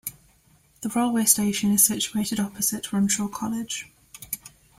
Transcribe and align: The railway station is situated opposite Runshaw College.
The 0.81 0.89
railway 0.89 1.25
station 1.25 1.71
is 1.73 1.83
situated 1.85 2.39
opposite 2.39 2.85
Runshaw 2.85 3.31
College. 3.31 3.85